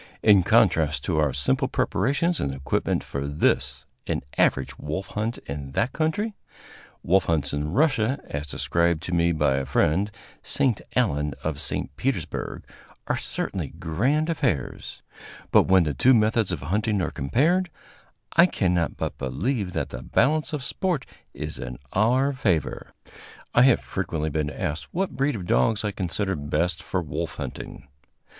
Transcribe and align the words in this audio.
In 0.23 0.41
contrast 0.41 1.03
to 1.03 1.19
our 1.19 1.31
simple 1.31 1.67
preparations 1.67 2.39
and 2.39 2.55
equipment 2.55 3.03
for 3.03 3.27
this, 3.27 3.85
an 4.07 4.23
average 4.35 4.75
wolf 4.79 5.09
hunt 5.09 5.37
in 5.45 5.73
that 5.73 5.93
country, 5.93 6.33
wolf 7.03 7.25
hunts 7.25 7.53
in 7.53 7.71
Russia, 7.71 8.17
as 8.27 8.47
described 8.47 9.03
to 9.03 9.11
me 9.13 9.31
by 9.31 9.59
my 9.59 9.63
friend, 9.65 10.09
St. 10.41 10.81
Allen, 10.95 11.35
of 11.43 11.61
St. 11.61 11.95
Petersburg, 11.97 12.67
are 13.05 13.15
certainly 13.15 13.67
grand 13.67 14.27
affairs; 14.27 15.03
but 15.51 15.67
when 15.67 15.83
the 15.83 15.93
two 15.93 16.15
methods 16.15 16.51
of 16.51 16.61
hunting 16.61 16.99
are 16.99 17.11
compared, 17.11 17.69
I 18.35 18.47
cannot 18.47 18.97
but 18.97 19.19
believe 19.19 19.73
that 19.73 19.89
the 19.89 20.01
balance 20.01 20.51
of 20.51 20.63
sport 20.63 21.05
is 21.35 21.59
in 21.59 21.77
our 21.93 22.33
favor. 22.33 22.89
I 23.53 23.61
have 23.65 23.81
frequently 23.81 24.31
been 24.31 24.49
asked 24.49 24.87
what 24.91 25.11
breed 25.15 25.35
of 25.35 25.45
dogs 25.45 25.85
I 25.85 25.91
consider 25.91 26.35
best 26.35 26.81
for 26.81 27.03
wolf 27.03 27.35
hunting. 27.35 27.87